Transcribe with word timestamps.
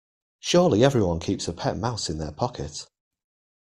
Surely 0.39 0.83
everyone 0.83 1.19
keeps 1.19 1.47
a 1.47 1.53
pet 1.53 1.77
mouse 1.77 2.09
in 2.09 2.17
their 2.17 2.31
pocket? 2.31 2.87